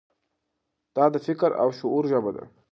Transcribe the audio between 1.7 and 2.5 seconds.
شعور ژبه ده.